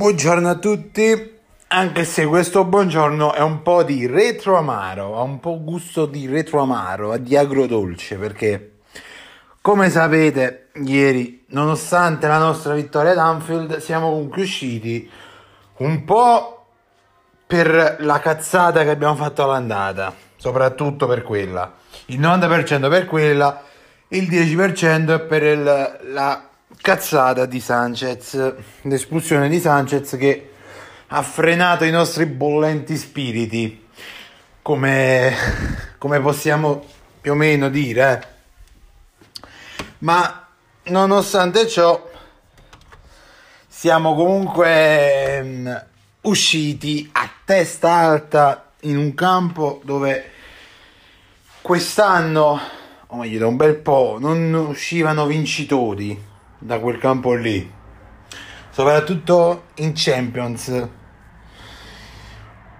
Buongiorno 0.00 0.48
a 0.48 0.54
tutti, 0.54 1.38
anche 1.68 2.04
se 2.04 2.24
questo 2.24 2.64
buongiorno 2.64 3.34
è 3.34 3.40
un 3.40 3.60
po' 3.60 3.82
di 3.82 4.06
retro 4.06 4.56
amaro, 4.56 5.18
ha 5.18 5.20
un 5.20 5.40
po' 5.40 5.62
gusto 5.62 6.06
di 6.06 6.26
retro 6.26 6.62
amaro, 6.62 7.18
di 7.18 7.36
agrodolce, 7.36 8.16
perché 8.16 8.76
come 9.60 9.90
sapete 9.90 10.68
ieri, 10.84 11.44
nonostante 11.48 12.28
la 12.28 12.38
nostra 12.38 12.72
vittoria 12.72 13.10
ad 13.10 13.18
Anfield, 13.18 13.76
siamo 13.76 14.08
comunque 14.08 14.40
usciti 14.40 15.06
un 15.76 16.02
po' 16.06 16.64
per 17.46 17.96
la 17.98 18.20
cazzata 18.20 18.82
che 18.82 18.88
abbiamo 18.88 19.16
fatto 19.16 19.42
all'andata, 19.42 20.14
soprattutto 20.36 21.06
per 21.06 21.22
quella. 21.22 21.74
Il 22.06 22.20
90% 22.20 22.88
per 22.88 23.04
quella, 23.04 23.64
il 24.08 24.26
10% 24.30 25.12
è 25.12 25.20
per 25.20 25.42
il- 25.42 25.98
la 26.04 26.49
cazzata 26.80 27.44
di 27.44 27.60
Sanchez, 27.60 28.54
l'espulsione 28.82 29.48
di 29.48 29.60
Sanchez 29.60 30.16
che 30.16 30.50
ha 31.08 31.22
frenato 31.22 31.84
i 31.84 31.90
nostri 31.90 32.26
bollenti 32.26 32.96
spiriti, 32.96 33.86
come, 34.62 35.34
come 35.98 36.20
possiamo 36.20 36.84
più 37.20 37.32
o 37.32 37.34
meno 37.34 37.68
dire. 37.68 38.20
eh. 38.22 39.48
Ma 39.98 40.48
nonostante 40.84 41.68
ciò, 41.68 42.08
siamo 43.68 44.14
comunque 44.14 45.42
mm, 45.42 45.74
usciti 46.22 47.08
a 47.12 47.28
testa 47.44 47.92
alta 47.92 48.72
in 48.82 48.96
un 48.96 49.14
campo 49.14 49.82
dove 49.84 50.30
quest'anno, 51.60 52.58
o 53.08 53.16
meglio 53.16 53.38
da 53.40 53.46
un 53.48 53.56
bel 53.56 53.76
po', 53.76 54.16
non 54.18 54.54
uscivano 54.54 55.26
vincitori 55.26 56.28
da 56.60 56.78
quel 56.78 56.98
campo 56.98 57.34
lì, 57.34 57.72
soprattutto 58.70 59.64
in 59.76 59.92
Champions. 59.94 60.88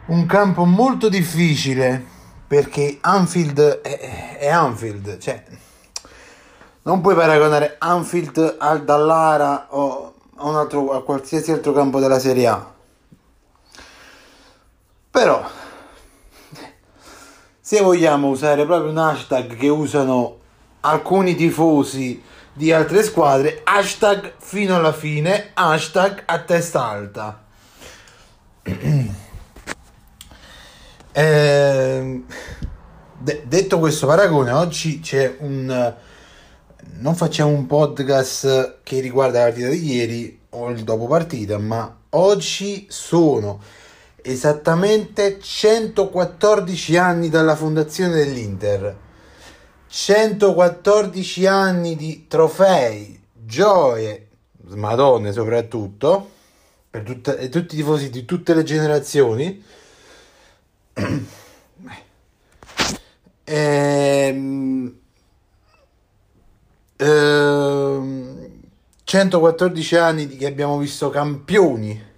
Un 0.07 0.27
campo 0.27 0.65
molto 0.65 1.09
difficile 1.09 2.05
perché 2.47 2.99
Anfield 3.01 3.81
è, 3.81 4.39
è 4.39 4.49
Anfield, 4.49 5.19
cioè 5.19 5.43
non 6.83 7.01
puoi 7.01 7.15
paragonare 7.15 7.77
Anfield 7.79 8.57
al 8.59 8.85
Dallara 8.85 9.67
o 9.71 10.15
a, 10.37 10.59
altro, 10.59 10.93
a 10.93 11.03
qualsiasi 11.03 11.53
altro 11.53 11.73
campo 11.73 12.01
della 12.01 12.19
Serie 12.19 12.47
A. 12.47 12.73
Però, 15.11 15.45
se 17.61 17.81
vogliamo 17.81 18.29
usare 18.29 18.65
proprio 18.65 18.91
un 18.91 18.99
hashtag 18.99 19.57
che 19.57 19.69
usano 19.69 20.39
alcuni 20.81 21.35
tifosi 21.35 22.23
di 22.61 22.73
altre 22.73 23.03
squadre, 23.03 23.63
hashtag 23.65 24.35
fino 24.37 24.77
alla 24.77 24.93
fine, 24.93 25.53
hashtag 25.55 26.25
a 26.27 26.41
testa 26.41 26.85
alta. 26.85 27.43
Ehm, 31.13 32.25
de- 33.19 33.43
detto 33.47 33.79
questo 33.79 34.07
paragone, 34.07 34.51
oggi 34.51 35.01
c'è 35.01 35.37
un 35.39 35.95
non 36.99 37.17
facciamo 37.17 37.51
un 37.51 37.67
podcast 37.67 38.81
che 38.83 39.01
riguarda 39.01 39.39
la 39.39 39.45
partita 39.47 39.69
di 39.71 39.93
ieri 39.93 40.41
o 40.51 40.69
il 40.69 40.85
dopo 40.85 41.07
partita, 41.07 41.57
ma 41.57 41.97
oggi 42.11 42.87
sono 42.91 43.61
esattamente 44.21 45.41
114 45.41 46.97
anni 46.99 47.31
dalla 47.31 47.57
fondazione 47.57 48.15
dell'Inter. 48.17 49.09
114 49.93 51.47
anni 51.47 51.97
di 51.97 52.27
trofei, 52.29 53.21
gioie, 53.33 54.29
madonne 54.75 55.33
soprattutto, 55.33 56.31
per 56.89 57.03
e 57.39 57.49
tutti 57.49 57.75
i 57.75 57.79
tifosi 57.79 58.09
di 58.11 58.25
tutte 58.25 58.55
le 58.55 58.63
generazioni. 58.63 59.65
Ehm, 63.53 65.01
Ehm, 67.01 68.61
114 69.05 69.97
anni 69.97 70.29
che 70.29 70.47
abbiamo 70.47 70.77
visto 70.77 71.09
campioni. 71.09 72.09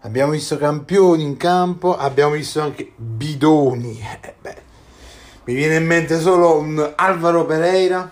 Abbiamo 0.00 0.32
visto 0.32 0.58
campioni 0.58 1.22
in 1.22 1.36
campo, 1.36 1.96
abbiamo 1.96 2.32
visto 2.32 2.60
anche 2.60 2.92
bidoni. 2.96 4.00
Eh, 4.00 4.63
mi 5.44 5.54
viene 5.54 5.76
in 5.76 5.84
mente 5.84 6.18
solo 6.18 6.58
un 6.58 6.92
Alvaro 6.96 7.44
Pereira. 7.44 8.10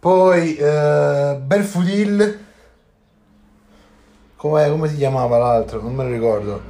Poi 0.00 0.56
eh, 0.56 1.38
Belfudil. 1.40 2.44
Com'è- 4.36 4.70
come 4.70 4.88
si 4.88 4.96
chiamava 4.96 5.38
l'altro? 5.38 5.80
Non 5.80 5.94
me 5.94 6.04
lo 6.04 6.10
ricordo. 6.10 6.62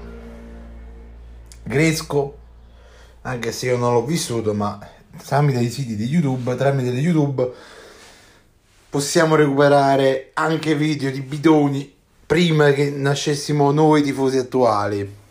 Gresco. 1.63 2.39
Anche 3.23 3.53
se 3.53 3.67
io 3.67 3.79
non 3.79 3.95
l'ho 3.95 4.05
vissuto, 4.05 4.53
ma 4.53 4.79
tramite 5.25 5.61
i 5.61 5.71
siti 5.71 5.97
di 5.97 6.05
YouTube, 6.05 6.55
tramite 6.57 6.91
YouTube, 6.91 7.51
possiamo 8.91 9.35
recuperare 9.35 10.31
anche 10.35 10.75
video 10.75 11.11
di 11.11 11.23
bidoni 11.23 11.91
prima 12.27 12.73
che 12.73 12.91
nascessimo 12.91 13.71
noi 13.71 14.03
tifosi 14.03 14.37
attuali. 14.37 15.23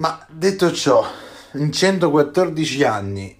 Ma 0.00 0.24
detto 0.30 0.72
ciò, 0.72 1.06
in 1.52 1.70
114 1.70 2.84
anni 2.84 3.38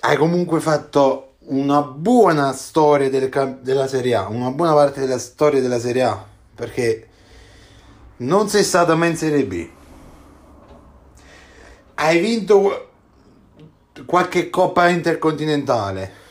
hai 0.00 0.16
comunque 0.16 0.58
fatto 0.58 1.36
una 1.46 1.82
buona 1.82 2.52
storia 2.52 3.08
del 3.08 3.60
della 3.60 3.86
Serie 3.86 4.16
A, 4.16 4.26
una 4.26 4.50
buona 4.50 4.72
parte 4.72 5.02
della 5.02 5.20
storia 5.20 5.60
della 5.60 5.78
Serie 5.78 6.02
A, 6.02 6.26
perché 6.56 7.08
non 8.16 8.48
sei 8.48 8.64
stato 8.64 8.96
mai 8.96 9.10
in 9.10 9.16
Serie 9.16 9.44
B. 9.44 9.68
Hai 11.94 12.18
vinto 12.18 12.88
qualche 14.04 14.50
coppa 14.50 14.88
intercontinentale. 14.88 16.22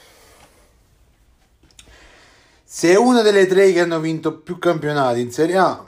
Sei 2.75 2.95
una 2.95 3.21
delle 3.21 3.45
tre 3.45 3.71
che 3.71 3.81
hanno 3.81 3.99
vinto 3.99 4.39
più 4.39 4.57
campionati 4.57 5.21
in 5.21 5.31
Serie 5.31 5.57
A. 5.57 5.83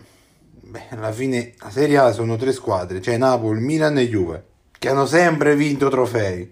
Beh, 0.51 0.89
alla 0.91 1.11
fine 1.11 1.55
la 1.57 1.71
Serie 1.71 1.97
A 1.97 2.11
sono 2.11 2.35
tre 2.35 2.53
squadre, 2.53 3.01
cioè 3.01 3.17
Napoli, 3.17 3.59
Milan 3.59 3.97
e 3.97 4.07
Juve, 4.07 4.45
che 4.77 4.89
hanno 4.89 5.07
sempre 5.07 5.55
vinto 5.55 5.89
trofei. 5.89 6.47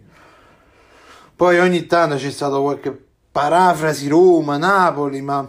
Poi 1.36 1.60
ogni 1.60 1.86
tanto 1.86 2.16
c'è 2.16 2.32
stato 2.32 2.64
qualche 2.64 3.00
parafrasi 3.32 4.08
Roma, 4.08 4.58
Napoli, 4.58 5.22
ma 5.22 5.48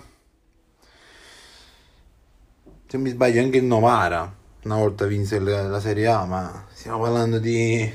se 2.86 2.98
mi 2.98 3.08
sbaglio 3.08 3.40
anche 3.40 3.56
il 3.56 3.64
Novara 3.64 4.30
una 4.64 4.76
volta 4.76 5.06
vinse 5.06 5.38
la 5.38 5.80
Serie 5.80 6.08
A, 6.08 6.26
ma 6.26 6.66
stiamo 6.74 7.00
parlando 7.00 7.38
di, 7.38 7.90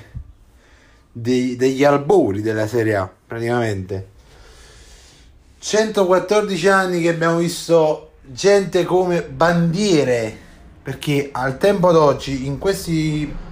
di- 1.11 1.55
degli 1.55 1.83
albori 1.83 2.41
della 2.41 2.65
Serie 2.65 2.95
A, 2.95 3.13
praticamente. 3.27 4.17
114 5.59 6.67
anni 6.69 7.01
che 7.01 7.09
abbiamo 7.09 7.37
visto 7.37 8.13
gente 8.21 8.85
come 8.85 9.23
bandiere, 9.23 10.35
perché 10.81 11.29
al 11.31 11.57
tempo 11.57 11.91
d'oggi, 11.91 12.45
in 12.45 12.57
questi 12.57 13.47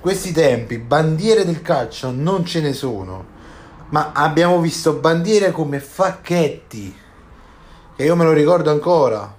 questi 0.00 0.32
tempi 0.32 0.78
bandiere 0.78 1.44
del 1.44 1.60
calcio 1.60 2.12
non 2.12 2.44
ce 2.44 2.60
ne 2.60 2.72
sono, 2.72 3.26
ma 3.88 4.12
abbiamo 4.12 4.60
visto 4.60 4.92
bandiere 4.94 5.50
come 5.50 5.80
Facchetti, 5.80 6.96
che 7.96 8.04
io 8.04 8.14
me 8.14 8.24
lo 8.24 8.32
ricordo 8.32 8.70
ancora, 8.70 9.36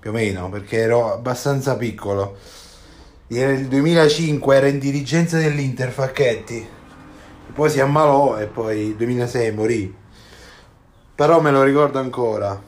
più 0.00 0.10
o 0.10 0.12
meno, 0.12 0.48
perché 0.48 0.78
ero 0.78 1.12
abbastanza 1.12 1.76
piccolo. 1.76 2.36
Nel 3.28 3.66
2005 3.66 4.56
era 4.56 4.68
in 4.68 4.78
dirigenza 4.78 5.36
dell'Inter 5.36 5.90
Facchetti, 5.90 6.66
poi 7.52 7.70
si 7.70 7.80
ammalò 7.80 8.38
e 8.38 8.46
poi 8.46 8.86
nel 8.86 8.96
2006 8.96 9.52
morì. 9.52 9.99
Però 11.20 11.38
me 11.42 11.50
lo 11.50 11.62
ricordo 11.62 11.98
ancora. 11.98 12.58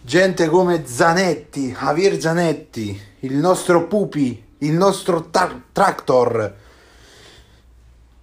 Gente 0.00 0.46
come 0.46 0.86
Zanetti, 0.86 1.72
Javier 1.72 2.20
Zanetti, 2.20 3.02
il 3.22 3.34
nostro 3.34 3.88
Pupi, 3.88 4.44
il 4.58 4.74
nostro 4.74 5.28
tra- 5.28 5.60
Tractor, 5.72 6.54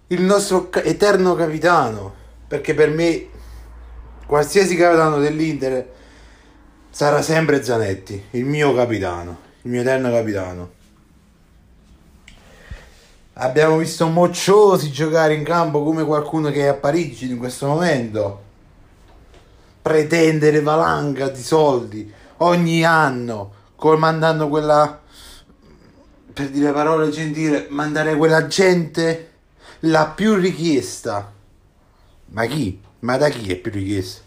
il 0.07 0.21
nostro 0.21 0.71
eterno 0.71 1.35
capitano. 1.35 2.13
Perché 2.47 2.73
per 2.73 2.91
me, 2.91 3.27
qualsiasi 4.25 4.77
capitano 4.77 5.17
dell'Inter 5.19 5.85
sarà 6.89 7.21
sempre 7.21 7.61
Zanetti, 7.61 8.27
il 8.29 8.45
mio 8.45 8.73
capitano, 8.73 9.37
il 9.63 9.71
mio 9.71 9.81
eterno 9.81 10.11
capitano. 10.11 10.69
Abbiamo 13.33 13.75
visto 13.75 14.07
Mocciosi 14.07 14.93
giocare 14.93 15.33
in 15.33 15.43
campo 15.43 15.83
come 15.83 16.05
qualcuno 16.05 16.51
che 16.51 16.61
è 16.61 16.67
a 16.67 16.73
Parigi 16.73 17.29
in 17.29 17.37
questo 17.37 17.67
momento. 17.67 18.49
Pretendere 19.81 20.61
valanga 20.61 21.29
di 21.29 21.41
soldi 21.41 22.13
ogni 22.37 22.83
anno, 22.83 23.53
mandando 23.97 24.47
quella 24.47 25.01
per 26.33 26.49
dire 26.49 26.71
parole 26.71 27.09
gentili, 27.09 27.65
mandare 27.69 28.15
quella 28.15 28.47
gente 28.47 29.31
la 29.81 30.07
più 30.07 30.35
richiesta. 30.35 31.31
Ma 32.27 32.45
chi? 32.45 32.79
Ma 32.99 33.17
da 33.17 33.29
chi 33.29 33.51
è 33.51 33.55
più 33.55 33.71
richiesta? 33.71 34.21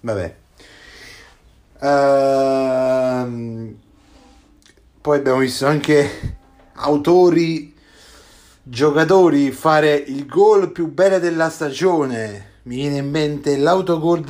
Vabbè. 0.00 0.36
Ehm, 1.80 3.76
poi 5.00 5.18
abbiamo 5.18 5.38
visto 5.38 5.66
anche 5.66 6.36
autori, 6.74 7.74
giocatori 8.62 9.50
fare 9.50 9.94
il 9.94 10.26
gol 10.26 10.70
più 10.72 10.90
bello 10.90 11.18
della 11.18 11.50
stagione. 11.50 12.50
Mi 12.64 12.76
viene 12.76 12.98
in 12.98 13.10
mente 13.10 13.56
l'autogol, 13.56 14.24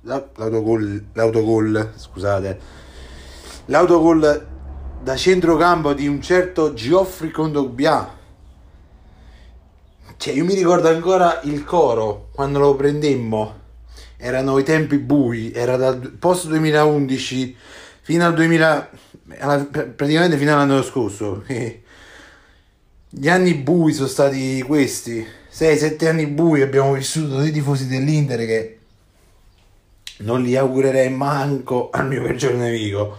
l'autogol, 0.00 1.04
l'autogol, 1.12 1.92
scusate, 1.94 2.58
l'autogol 3.66 4.46
da 5.02 5.14
centrocampo 5.14 5.92
di 5.92 6.06
un 6.06 6.22
certo 6.22 6.72
Geoffrey 6.72 7.30
Condogbia. 7.30 8.14
Cioè, 10.16 10.32
io 10.32 10.44
mi 10.46 10.54
ricordo 10.54 10.88
ancora 10.88 11.40
il 11.42 11.64
coro 11.64 12.30
quando 12.32 12.58
lo 12.58 12.74
prendemmo. 12.74 13.64
Erano 14.16 14.58
i 14.58 14.64
tempi 14.64 14.96
bui, 14.96 15.52
era 15.52 15.76
dal 15.76 15.98
post 16.18 16.46
2011 16.46 17.56
fino 18.00 18.24
al 18.24 18.32
2000, 18.32 18.90
praticamente 19.94 20.38
fino 20.38 20.54
all'anno 20.54 20.82
scorso. 20.82 21.44
Gli 23.08 23.28
anni 23.28 23.54
bui 23.54 23.92
sono 23.92 24.08
stati 24.08 24.62
questi, 24.62 25.26
6-7 25.58 26.06
anni 26.06 26.26
bui 26.26 26.60
abbiamo 26.60 26.92
vissuto 26.92 27.38
dei 27.38 27.50
tifosi 27.50 27.86
dell'Inter 27.86 28.44
che 28.44 28.78
non 30.18 30.42
li 30.42 30.54
augurerei 30.54 31.08
manco 31.08 31.88
al 31.90 32.06
mio 32.06 32.22
peggior 32.22 32.52
nemico. 32.52 33.16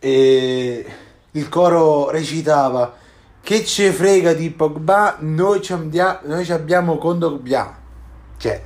E 0.00 0.86
il 1.30 1.48
coro 1.48 2.10
recitava 2.10 2.96
che 3.40 3.64
ce 3.64 3.92
frega 3.92 4.32
di 4.32 4.50
Pogba, 4.50 5.18
noi 5.20 5.62
ci, 5.62 5.72
abbiamo, 5.72 6.18
noi 6.24 6.44
ci 6.44 6.50
abbiamo 6.50 6.98
Condogba. 6.98 7.78
Cioè, 8.36 8.60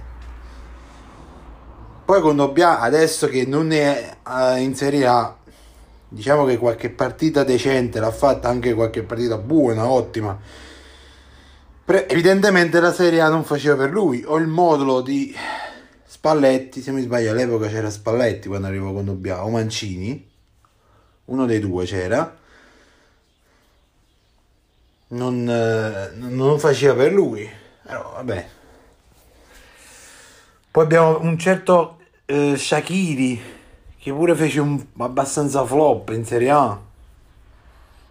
poi 2.03 2.21
Condogba 2.23 2.81
adesso 2.81 3.29
che 3.29 3.45
non 3.45 3.73
è 3.73 4.17
in 4.57 4.75
Serie 4.75 5.07
A 5.07 5.37
diciamo 6.09 6.47
che 6.47 6.57
qualche 6.57 6.89
partita 6.89 7.45
decente 7.45 8.01
l'ha 8.01 8.11
fatta, 8.11 8.49
anche 8.49 8.73
qualche 8.73 9.03
partita 9.03 9.37
buona, 9.37 9.87
ottima. 9.87 10.67
Pre- 11.89 12.07
evidentemente 12.07 12.81
la 12.81 12.93
Serie 12.93 13.23
A 13.23 13.31
non 13.31 13.45
faceva 13.45 13.75
per 13.75 13.91
lui, 13.91 14.23
o 14.23 14.37
il 14.37 14.47
modulo 14.47 15.01
di 15.01 15.35
Spalletti, 16.05 16.83
se 16.83 16.91
mi 16.91 17.01
sbaglio 17.01 17.31
all'epoca 17.31 17.67
c'era 17.67 17.89
Spalletti 17.89 18.47
quando 18.47 18.67
arrivò 18.67 18.93
con 18.93 19.07
Dobbiamo, 19.07 19.45
o 19.45 19.49
Mancini, 19.49 20.31
uno 21.25 21.47
dei 21.47 21.61
due 21.61 21.87
c'era, 21.87 22.37
non, 25.09 25.49
eh, 25.49 26.11
non 26.15 26.59
faceva 26.59 26.93
per 26.93 27.11
lui, 27.11 27.49
però 27.83 28.13
vabbè. 28.17 28.49
Poi 30.71 30.85
abbiamo 30.85 31.21
un 31.23 31.39
certo 31.39 32.01
eh, 32.27 32.55
Shakiri 32.59 33.41
che 33.99 34.13
pure 34.13 34.35
fece 34.35 34.61
un 34.61 34.79
abbastanza 34.99 35.65
flop 35.65 36.11
in 36.11 36.27
Serie 36.27 36.51
A. 36.51 36.79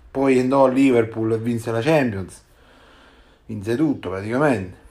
Poi 0.09 0.39
andò 0.39 0.65
a 0.65 0.69
Liverpool 0.69 1.33
e 1.33 1.37
vinse 1.37 1.69
la 1.69 1.81
Champions. 1.81 2.45
Vinse 3.47 3.75
tutto 3.75 4.09
praticamente. 4.09 4.85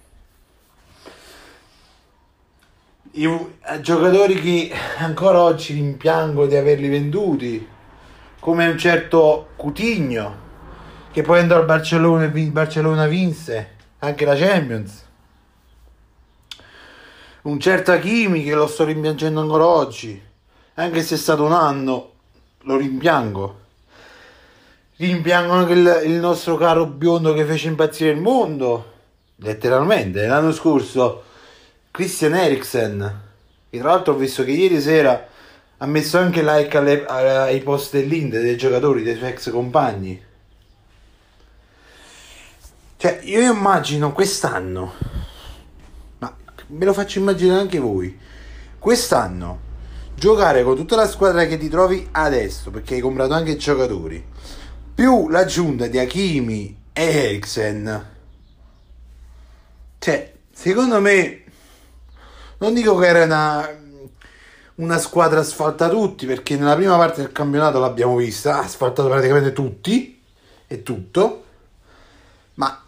I 3.12 3.24
eh, 3.24 3.80
giocatori 3.80 4.40
che 4.40 4.72
ancora 4.98 5.40
oggi 5.40 5.74
rimpiango 5.74 6.46
di 6.46 6.56
averli 6.56 6.88
venduti, 6.88 7.66
come 8.40 8.66
un 8.66 8.76
certo 8.76 9.50
Cutigno, 9.54 10.44
che 11.12 11.22
poi 11.22 11.38
andò 11.38 11.56
al 11.56 11.64
Barcellona 11.64 12.24
e 12.24 12.30
Barcellona 12.48 13.06
vinse 13.06 13.74
anche 14.00 14.24
la 14.24 14.34
Champions. 14.34 15.04
Un 17.42 17.60
certo 17.60 17.92
Hakimi 17.92 18.42
che 18.42 18.54
lo 18.54 18.66
sto 18.66 18.84
rimpiangendo 18.84 19.40
ancora 19.40 19.66
oggi 19.66 20.24
anche 20.78 21.02
se 21.02 21.14
è 21.14 21.18
stato 21.18 21.44
un 21.44 21.52
anno, 21.52 22.12
lo 22.60 22.76
rimpiango. 22.76 23.60
Rimpiango 24.98 25.52
anche 25.52 25.72
il, 25.74 26.02
il 26.06 26.14
nostro 26.14 26.56
caro 26.56 26.86
biondo 26.86 27.34
che 27.34 27.44
fece 27.44 27.68
impazzire 27.68 28.10
il 28.10 28.20
mondo, 28.20 28.92
letteralmente. 29.36 30.26
L'anno 30.26 30.52
scorso, 30.52 31.22
Christian 31.90 32.34
Eriksen, 32.34 33.20
che 33.68 33.78
tra 33.78 33.90
l'altro 33.90 34.14
ho 34.14 34.16
visto 34.16 34.42
che 34.42 34.52
ieri 34.52 34.80
sera 34.80 35.28
ha 35.78 35.86
messo 35.86 36.16
anche 36.16 36.42
like 36.42 36.76
alle, 36.78 37.04
ai 37.04 37.60
post 37.60 37.92
dell'Inde 37.92 38.40
dei 38.40 38.56
giocatori, 38.56 39.02
dei 39.02 39.16
suoi 39.16 39.28
ex 39.28 39.50
compagni. 39.50 40.24
Cioè, 42.96 43.20
io 43.24 43.52
immagino 43.52 44.12
quest'anno, 44.12 44.94
ma 46.18 46.34
me 46.68 46.84
lo 46.86 46.94
faccio 46.94 47.18
immaginare 47.18 47.60
anche 47.60 47.78
voi, 47.78 48.18
quest'anno 48.78 49.60
giocare 50.14 50.64
con 50.64 50.74
tutta 50.76 50.96
la 50.96 51.06
squadra 51.06 51.44
che 51.44 51.58
ti 51.58 51.68
trovi 51.68 52.08
adesso, 52.12 52.70
perché 52.70 52.94
hai 52.94 53.00
comprato 53.00 53.34
anche 53.34 53.50
i 53.50 53.58
giocatori, 53.58 54.24
più 54.96 55.28
l'aggiunta 55.28 55.88
di 55.88 55.98
Hakimi 55.98 56.84
e 56.94 57.02
Eriksen. 57.02 58.10
Cioè, 59.98 60.32
secondo 60.50 61.00
me, 61.02 61.44
non 62.58 62.72
dico 62.72 62.96
che 62.96 63.06
era 63.06 63.24
una, 63.24 63.68
una 64.76 64.96
squadra 64.96 65.40
asfalta 65.40 65.90
tutti, 65.90 66.24
perché 66.24 66.56
nella 66.56 66.74
prima 66.74 66.96
parte 66.96 67.20
del 67.20 67.30
campionato 67.30 67.78
l'abbiamo 67.78 68.16
vista, 68.16 68.56
ha 68.56 68.60
asfaltato 68.60 69.08
praticamente 69.08 69.52
tutti 69.52 70.18
e 70.66 70.82
tutto, 70.82 71.44
ma 72.54 72.82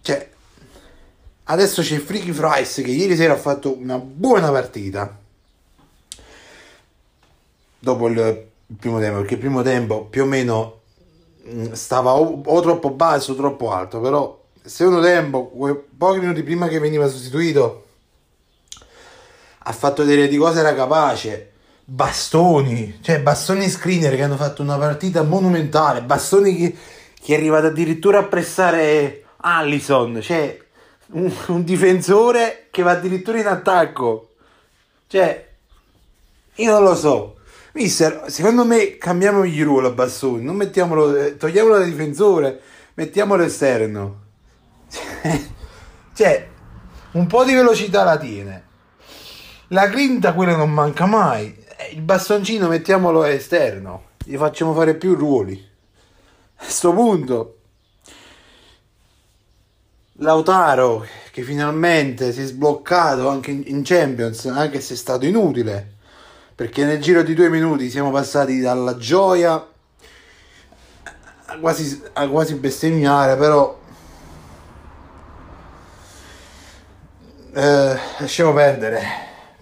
cioè, 0.00 0.30
adesso 1.44 1.82
c'è 1.82 1.98
Freaky 1.98 2.32
Fries 2.32 2.76
che 2.76 2.90
ieri 2.90 3.14
sera 3.14 3.34
ha 3.34 3.38
fatto 3.38 3.76
una 3.76 3.98
buona 3.98 4.50
partita 4.50 5.18
dopo 7.78 8.08
il, 8.08 8.46
primo 8.78 8.98
tempo, 9.00 9.18
perché 9.18 9.34
il 9.34 9.40
primo 9.40 9.60
tempo 9.60 10.06
più 10.06 10.22
o 10.22 10.26
meno 10.26 10.80
stava 11.72 12.14
o, 12.14 12.42
o 12.44 12.60
troppo 12.60 12.90
basso 12.90 13.32
o 13.32 13.34
troppo 13.36 13.72
alto, 13.72 14.00
però 14.00 14.44
secondo 14.62 15.00
tempo, 15.00 15.52
pochi 15.96 16.18
minuti 16.18 16.42
prima 16.42 16.68
che 16.68 16.78
veniva 16.78 17.08
sostituito, 17.08 17.84
ha 19.58 19.72
fatto 19.72 20.04
vedere 20.04 20.28
di 20.28 20.36
cosa 20.36 20.60
era 20.60 20.74
capace. 20.74 21.52
Bastoni, 21.88 22.98
cioè 23.00 23.20
bastoni 23.20 23.68
screener 23.68 24.16
che 24.16 24.22
hanno 24.24 24.36
fatto 24.36 24.60
una 24.60 24.76
partita 24.76 25.22
monumentale, 25.22 26.02
bastoni 26.02 26.56
che, 26.56 26.76
che 27.20 27.34
è 27.34 27.36
arrivato 27.36 27.66
addirittura 27.66 28.18
a 28.18 28.24
pressare 28.24 29.24
Allison, 29.36 30.20
cioè 30.20 30.58
un, 31.12 31.32
un 31.46 31.62
difensore 31.62 32.66
che 32.72 32.82
va 32.82 32.90
addirittura 32.90 33.38
in 33.38 33.46
attacco. 33.46 34.30
Cioè, 35.06 35.48
io 36.56 36.70
non 36.72 36.82
lo 36.82 36.96
so, 36.96 37.35
Mister, 37.76 38.24
secondo 38.28 38.64
me 38.64 38.96
cambiamo 38.96 39.44
il 39.44 39.62
ruolo 39.62 39.88
a 39.88 39.90
Bassoni, 39.90 40.42
non 40.42 40.56
mettiamolo, 40.56 41.14
eh, 41.14 41.36
togliamolo 41.36 41.76
da 41.76 41.84
difensore, 41.84 42.58
mettiamolo 42.94 43.42
esterno. 43.42 44.22
cioè, 46.14 46.48
un 47.10 47.26
po' 47.26 47.44
di 47.44 47.52
velocità 47.52 48.02
la 48.02 48.16
tiene. 48.16 48.64
La 49.68 49.88
grinta 49.88 50.32
quella 50.32 50.56
non 50.56 50.72
manca 50.72 51.04
mai. 51.04 51.54
Eh, 51.76 51.92
il 51.92 52.00
bastoncino 52.00 52.66
mettiamolo 52.66 53.24
esterno, 53.24 54.04
gli 54.24 54.36
facciamo 54.36 54.72
fare 54.72 54.94
più 54.94 55.14
ruoli. 55.14 55.62
A 56.56 56.62
questo 56.62 56.94
punto, 56.94 57.58
Lautaro, 60.20 61.06
che 61.30 61.42
finalmente 61.42 62.32
si 62.32 62.40
è 62.40 62.46
sbloccato 62.46 63.28
anche 63.28 63.50
in 63.50 63.82
Champions, 63.84 64.46
anche 64.46 64.80
se 64.80 64.94
è 64.94 64.96
stato 64.96 65.26
inutile, 65.26 65.95
perché 66.56 66.86
nel 66.86 67.02
giro 67.02 67.22
di 67.22 67.34
due 67.34 67.50
minuti 67.50 67.90
siamo 67.90 68.10
passati 68.10 68.60
dalla 68.60 68.96
gioia 68.96 69.54
a 71.48 71.58
quasi, 71.58 72.02
a 72.14 72.26
quasi 72.28 72.54
bestemmiare, 72.54 73.36
però 73.36 73.78
eh, 77.52 77.98
lasciamo 78.18 78.54
perdere, 78.54 79.02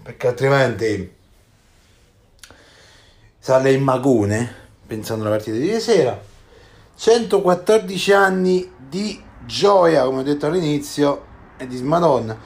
perché 0.03 0.27
altrimenti 0.27 1.13
sale 3.39 3.73
in 3.73 3.83
magone, 3.83 4.55
pensando 4.87 5.25
alla 5.25 5.35
partita 5.35 5.57
di 5.57 5.77
sera. 5.81 6.17
114 6.95 8.13
anni 8.13 8.71
di 8.77 9.21
gioia, 9.45 10.05
come 10.05 10.21
ho 10.21 10.23
detto 10.23 10.45
all'inizio, 10.45 11.25
e 11.57 11.67
di 11.67 11.81
Madonna. 11.83 12.37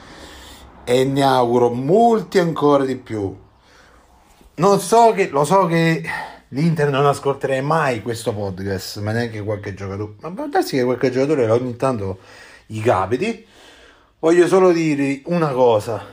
E 0.82 1.04
ne 1.04 1.22
auguro 1.22 1.70
molti 1.70 2.40
ancora 2.40 2.84
di 2.84 2.96
più. 2.96 3.48
Non 4.60 4.78
so 4.78 5.12
che, 5.12 5.30
lo 5.30 5.44
so 5.44 5.64
che 5.64 6.04
l'Inter 6.48 6.90
non 6.90 7.06
ascolterei 7.06 7.62
mai 7.62 8.02
questo 8.02 8.34
podcast, 8.34 9.00
ma 9.00 9.10
neanche 9.10 9.42
qualche 9.42 9.72
giocatore. 9.72 10.16
Ma 10.20 10.30
può 10.32 10.48
darsi 10.48 10.76
che 10.76 10.84
qualche 10.84 11.10
giocatore 11.10 11.48
ogni 11.48 11.76
tanto 11.76 12.18
gli 12.66 12.82
capiti. 12.82 13.46
Voglio 14.18 14.46
solo 14.46 14.70
dire 14.70 15.22
una 15.24 15.48
cosa. 15.52 16.04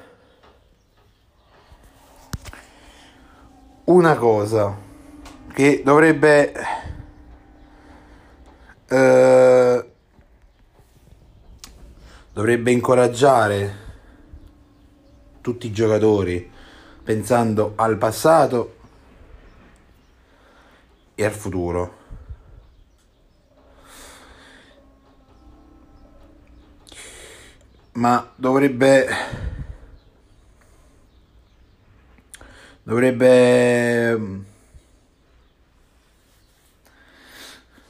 Una 3.83 4.15
cosa 4.15 4.77
che 5.51 5.81
dovrebbe 5.83 6.53
eh, 8.87 9.91
dovrebbe 12.31 12.71
incoraggiare 12.71 13.75
tutti 15.41 15.67
i 15.67 15.71
giocatori 15.73 16.55
pensando 17.07 17.71
al 17.77 17.97
passato 17.97 18.75
e 21.15 21.23
al 21.23 21.31
futuro. 21.31 21.95
Ma 27.93 28.29
dovrebbe 28.35 29.07
dovrebbe 32.83 34.43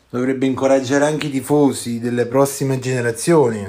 dovrebbe 0.09 0.45
incoraggiare 0.45 1.07
anche 1.07 1.25
i 1.25 1.31
tifosi 1.31 2.00
delle 2.00 2.27
prossime 2.27 2.77
generazioni. 2.77 3.67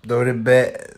Dovrebbe 0.00 0.95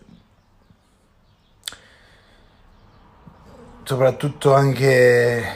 soprattutto 3.88 4.52
anche 4.52 5.50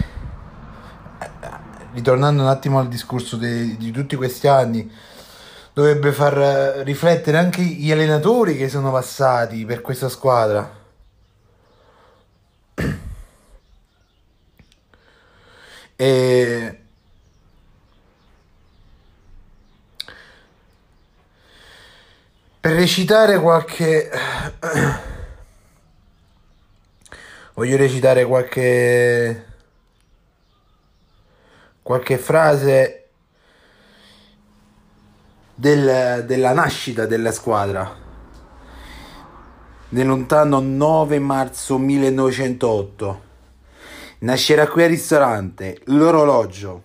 ritornando 1.93 2.41
un 2.41 2.49
attimo 2.49 2.79
al 2.79 2.89
discorso 2.89 3.37
de, 3.37 3.77
di 3.77 3.91
tutti 3.91 4.17
questi 4.17 4.49
anni 4.49 4.91
dovrebbe 5.75 6.12
far 6.12 6.81
riflettere 6.83 7.37
anche 7.37 7.61
gli 7.61 7.93
allenatori 7.93 8.57
che 8.57 8.71
sono 8.71 8.91
passati 8.91 9.67
per 9.67 9.83
questa 9.83 10.09
squadra. 10.09 10.81
E 15.95 16.81
per 22.61 22.73
recitare 22.73 23.39
qualche 23.39 24.11
voglio 27.55 27.77
recitare 27.77 28.25
qualche 28.25 29.47
qualche 31.83 32.19
frase 32.19 33.09
del, 35.55 36.25
della 36.27 36.53
nascita 36.53 37.07
della 37.07 37.33
squadra 37.33 38.01
nel 39.91 40.07
lontano 40.07 40.61
9 40.61 41.19
marzo 41.19 41.79
1908 41.79 43.31
Nascerà 44.23 44.69
qui 44.69 44.85
al 44.85 44.89
ristorante, 44.89 45.81
l'orologio, 45.87 46.85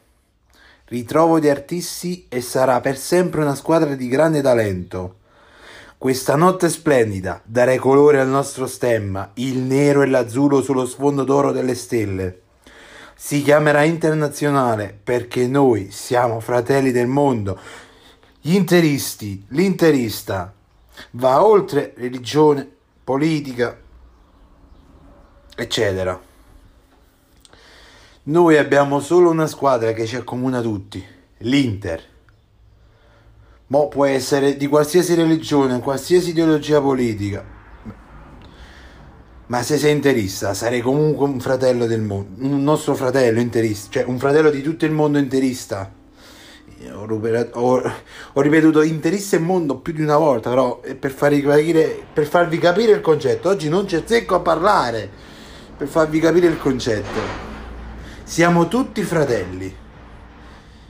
ritrovo 0.86 1.40
di 1.40 1.48
artisti 1.48 2.26
e 2.30 2.42
sarà 2.42 2.82
per 2.82 2.98
sempre 2.98 3.42
una 3.42 3.54
squadra 3.54 3.94
di 3.94 4.08
grande 4.08 4.42
talento. 4.42 5.17
Questa 6.00 6.36
notte 6.36 6.70
splendida 6.70 7.42
darei 7.44 7.80
colore 7.80 8.20
al 8.20 8.27
nostro 8.27 8.68
stemma, 8.68 9.32
il 9.36 9.58
nero 9.58 10.04
e 10.04 10.06
l'azzurro 10.06 10.62
sullo 10.62 10.86
sfondo 10.86 11.24
d'oro 11.24 11.51
delle 11.51 11.74
stelle. 11.74 12.42
Si 13.16 13.42
chiamerà 13.42 13.82
internazionale 13.82 14.96
perché 15.04 15.48
noi 15.48 15.89
siamo 15.89 16.39
fratelli 16.39 16.92
del 16.92 17.08
mondo. 17.08 17.60
Gli 18.39 18.54
interisti, 18.54 19.44
l'interista 19.50 20.54
va 21.12 21.44
oltre 21.44 21.96
religione, 21.98 22.70
politica, 23.04 23.75
eccetera. 25.56 26.22
Noi 28.24 28.58
abbiamo 28.58 29.00
solo 29.00 29.32
una 29.32 29.48
squadra 29.48 29.94
che 29.94 30.06
ci 30.06 30.16
accomuna 30.16 30.62
tutti, 30.62 31.04
l'Inter. 31.39 32.16
Mo 33.70 33.90
può 33.90 34.06
essere 34.06 34.56
di 34.56 34.68
qualsiasi 34.68 35.14
religione, 35.14 35.82
qualsiasi 35.82 36.30
ideologia 36.30 36.80
politica. 36.80 37.44
Ma 39.48 39.62
se 39.62 39.78
sei 39.78 39.92
interista, 39.92 40.54
sarei 40.54 40.80
comunque 40.80 41.26
un 41.26 41.42
fratello 41.42 41.86
del 41.86 42.02
mondo, 42.02 42.46
un 42.46 42.64
nostro 42.64 42.96
fratello 42.96 43.42
interista, 43.42 43.90
cioè 43.92 44.04
un 44.04 44.20
fratello 44.20 44.50
di 44.50 44.62
tutto 44.62 44.86
il 44.86 44.92
mondo 44.92 45.18
interista. 45.18 45.92
Ho, 46.94 47.08
ho, 47.52 47.92
ho 48.34 48.42
ripetuto 48.42 48.82
interista 48.82 49.36
e 49.36 49.40
mondo 49.40 49.80
più 49.80 49.92
di 49.92 50.02
una 50.02 50.18
volta, 50.18 50.50
però 50.50 50.80
per 50.98 51.12
farvi, 51.12 51.42
capire, 51.42 52.04
per 52.14 52.26
farvi 52.26 52.58
capire 52.60 52.94
il 52.94 53.02
concetto. 53.02 53.50
Oggi 53.50 53.68
non 53.68 53.86
c'è 53.86 54.04
zecco 54.06 54.36
a 54.36 54.40
parlare, 54.40 55.10
per 55.76 55.88
farvi 55.88 56.20
capire 56.20 56.48
il 56.48 56.58
concetto. 56.58 57.20
Siamo 58.24 58.68
tutti 58.68 59.02
fratelli, 59.04 59.74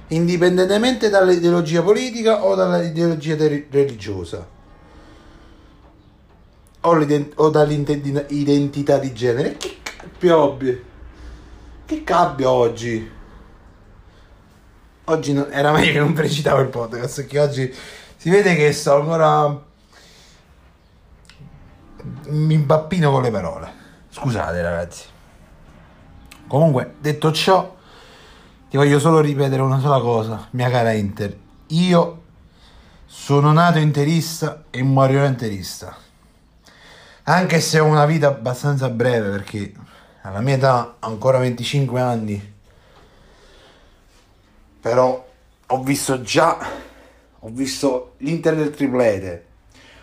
indipendentemente 0.10 1.10
dall'ideologia 1.10 1.82
politica 1.82 2.44
o 2.44 2.56
dall'ideologia 2.56 3.36
religiosa 3.36 4.48
o, 6.82 7.50
dall'identità 7.50 8.98
di 8.98 9.14
genere. 9.14 9.58
Che 9.58 9.78
cabbio, 10.18 10.82
che 11.86 12.04
cabbio 12.04 12.50
oggi? 12.50 13.12
Oggi 15.06 15.34
non, 15.34 15.48
era 15.52 15.72
meglio 15.72 15.92
che 15.94 16.00
non 16.00 16.14
precitavo 16.14 16.62
il 16.62 16.68
podcast, 16.68 17.22
perché 17.22 17.40
oggi 17.40 17.74
si 18.18 18.30
vede 18.30 18.56
che 18.56 18.72
sto 18.74 18.96
ancora... 18.96 19.66
mi 22.28 22.54
imbappino 22.54 23.12
con 23.12 23.22
le 23.22 23.32
parole. 23.32 23.72
Scusate 24.10 24.62
ragazzi. 24.62 25.04
Comunque, 26.48 26.96
detto 27.00 27.32
ciò, 27.32 27.77
ti 28.70 28.76
voglio 28.76 29.00
solo 29.00 29.22
ripetere 29.22 29.62
una 29.62 29.80
sola 29.80 30.02
cosa, 30.02 30.48
mia 30.52 30.70
cara 30.70 30.92
Inter. 30.92 31.38
Io 31.68 32.22
sono 33.06 33.54
nato 33.54 33.78
interista 33.78 34.66
e 34.70 34.84
morirò 34.84 35.26
interista. 35.26 35.96
Anche 37.24 37.62
se 37.62 37.80
ho 37.80 37.86
una 37.86 38.06
vita 38.06 38.28
abbastanza 38.28 38.90
breve, 38.90 39.30
perché 39.30 39.74
alla 40.24 40.42
mia 40.42 40.56
età 40.56 40.96
ho 41.00 41.08
ancora 41.08 41.38
25 41.38 42.02
anni. 42.02 42.54
Però 44.82 45.26
ho 45.66 45.84
visto 45.84 46.22
già, 46.22 46.58
ho 47.40 47.50
visto 47.50 48.16
l'Inter 48.18 48.56
del 48.56 48.72
triplete, 48.72 49.46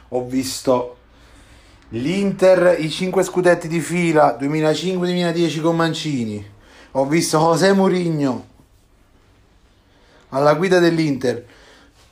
ho 0.08 0.24
visto 0.24 0.96
L'Inter, 1.90 2.76
i 2.80 2.90
5 2.90 3.22
scudetti 3.22 3.68
di 3.68 3.78
fila 3.78 4.36
2005-2010 4.40 5.60
con 5.60 5.76
Mancini. 5.76 6.44
Ho 6.92 7.06
visto 7.06 7.38
José 7.38 7.72
Mourinho 7.72 8.52
alla 10.30 10.54
guida 10.54 10.78
dell'Inter. 10.78 11.44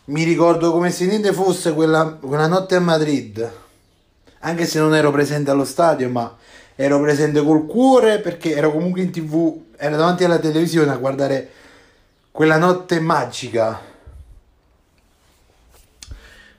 Mi 0.06 0.24
ricordo 0.24 0.72
come 0.72 0.90
se 0.90 1.06
niente 1.06 1.32
fosse 1.32 1.72
quella, 1.74 2.18
quella 2.20 2.46
notte 2.46 2.74
a 2.74 2.80
Madrid. 2.80 3.52
Anche 4.40 4.66
se 4.66 4.78
non 4.78 4.94
ero 4.94 5.10
presente 5.10 5.50
allo 5.50 5.64
stadio, 5.64 6.08
ma 6.08 6.36
ero 6.74 7.00
presente 7.00 7.42
col 7.42 7.66
cuore 7.66 8.18
perché 8.18 8.54
ero 8.54 8.72
comunque 8.72 9.02
in 9.02 9.12
tv, 9.12 9.60
ero 9.76 9.96
davanti 9.96 10.24
alla 10.24 10.38
televisione 10.38 10.90
a 10.90 10.96
guardare 10.96 11.50
quella 12.30 12.56
notte 12.56 12.98
magica 12.98 13.90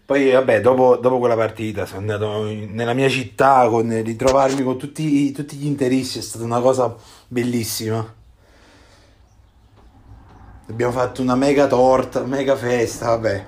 poi, 0.05 0.31
vabbè, 0.31 0.59
dopo, 0.59 0.97
dopo, 0.97 1.17
quella 1.17 1.35
partita 1.35 1.85
sono 1.85 2.01
andato 2.01 2.43
nella 2.43 2.93
mia 2.93 3.07
città 3.07 3.67
con 3.69 4.03
ritrovarmi 4.03 4.61
con 4.61 4.77
tutti, 4.77 5.31
tutti 5.31 5.55
gli 5.55 5.65
interisti, 5.65 6.19
è 6.19 6.21
stata 6.21 6.43
una 6.43 6.59
cosa 6.59 6.93
bellissima. 7.27 8.13
Abbiamo 10.67 10.91
fatto 10.91 11.21
una 11.21 11.35
mega 11.35 11.67
torta, 11.67 12.23
mega 12.23 12.55
festa, 12.55 13.07
vabbè. 13.07 13.45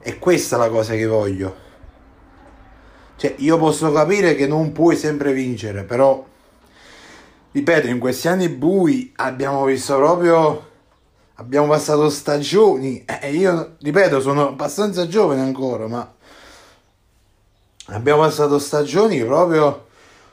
E 0.00 0.18
questa 0.18 0.56
è 0.56 0.58
la 0.58 0.68
cosa 0.68 0.94
che 0.94 1.06
voglio. 1.06 1.64
Cioè, 3.16 3.34
io 3.38 3.58
posso 3.58 3.90
capire 3.92 4.34
che 4.34 4.46
non 4.46 4.72
puoi 4.72 4.96
sempre 4.96 5.32
vincere, 5.32 5.84
però, 5.84 6.24
ripeto, 7.52 7.86
in 7.88 7.98
questi 7.98 8.28
anni 8.28 8.48
bui 8.48 9.12
abbiamo 9.16 9.64
visto 9.64 9.96
proprio, 9.96 10.70
abbiamo 11.34 11.68
passato 11.68 12.08
stagioni, 12.10 13.04
e 13.04 13.32
io, 13.32 13.76
ripeto, 13.80 14.20
sono 14.20 14.48
abbastanza 14.48 15.06
giovane 15.08 15.40
ancora, 15.40 15.86
ma 15.88 16.14
abbiamo 17.86 18.20
passato 18.20 18.58
stagioni 18.58 19.24
proprio, 19.24 19.86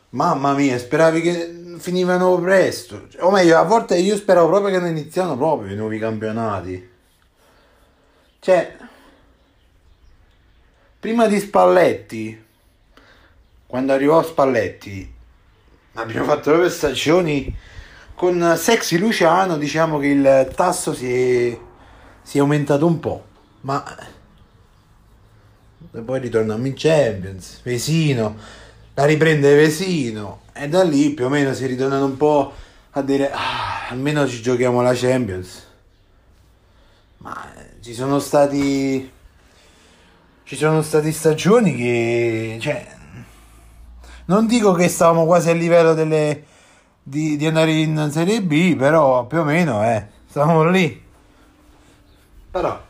mamma 0.09 0.53
mia, 0.53 0.77
speravi 0.77 1.21
che 1.21 1.62
finivano 1.83 2.39
presto, 2.39 3.09
o 3.19 3.29
meglio, 3.29 3.57
a 3.57 3.63
volte 3.63 3.97
io 3.97 4.15
speravo 4.15 4.47
proprio 4.47 4.71
che 4.71 4.79
non 4.79 4.89
iniziano 4.89 5.35
proprio 5.35 5.73
i 5.73 5.75
nuovi 5.75 5.99
campionati. 5.99 6.91
Cioè, 8.39 8.77
prima 10.97 11.27
di 11.27 11.39
Spalletti, 11.41 12.45
quando 13.67 13.91
arrivò 13.91 14.23
Spalletti 14.23 15.13
abbiamo 15.95 16.25
fatto 16.25 16.51
proprio 16.51 16.69
stagioni 16.69 17.53
con 18.15 18.55
Sexy 18.55 18.97
Luciano 18.97 19.57
diciamo 19.57 19.99
che 19.99 20.07
il 20.07 20.51
tasso 20.55 20.93
si 20.93 21.05
è, 21.11 21.59
si 22.21 22.37
è 22.37 22.39
aumentato 22.39 22.85
un 22.85 22.99
po' 22.99 23.25
ma 23.61 23.83
e 25.91 25.99
poi 26.01 26.19
ritorniamo 26.19 26.65
in 26.65 26.73
Champions 26.75 27.61
Vesino 27.63 28.37
la 28.93 29.05
riprende 29.05 29.55
Vesino 29.55 30.42
e 30.53 30.67
da 30.69 30.83
lì 30.83 31.11
più 31.11 31.25
o 31.25 31.29
meno 31.29 31.53
si 31.53 31.65
ritornano 31.65 32.05
un 32.05 32.17
po' 32.17 32.53
a 32.91 33.01
dire 33.01 33.31
ah, 33.31 33.89
almeno 33.89 34.27
ci 34.27 34.41
giochiamo 34.41 34.81
la 34.81 34.93
Champions 34.93 35.67
ma 37.17 37.51
ci 37.81 37.93
sono 37.93 38.19
stati 38.19 39.11
ci 40.43 40.55
sono 40.55 40.81
stati 40.81 41.11
stagioni 41.11 41.75
che 41.75 42.57
cioè 42.61 43.01
non 44.25 44.47
dico 44.47 44.71
che 44.73 44.87
stavamo 44.87 45.25
quasi 45.25 45.49
a 45.49 45.53
livello 45.53 45.93
delle, 45.93 46.43
di, 47.01 47.35
di, 47.35 47.45
andare 47.45 47.71
in 47.71 48.09
Serie 48.11 48.41
B, 48.41 48.75
però 48.75 49.25
più 49.25 49.39
o 49.39 49.43
meno 49.43 49.83
eh, 49.83 50.05
stavamo 50.29 50.63
lì. 50.69 51.01
Però 52.51 52.81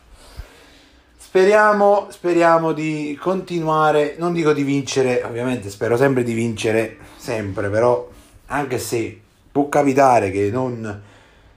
speriamo, 1.17 2.07
speriamo 2.11 2.71
di 2.71 3.17
continuare, 3.19 4.15
non 4.19 4.33
dico 4.33 4.53
di 4.53 4.61
vincere, 4.63 5.23
ovviamente 5.23 5.71
spero 5.71 5.97
sempre 5.97 6.23
di 6.23 6.33
vincere, 6.33 6.97
sempre, 7.23 7.69
però 7.69 8.05
anche 8.47 8.77
se 8.79 9.17
può 9.49 9.69
capitare 9.69 10.29
che 10.29 10.49
non 10.51 11.01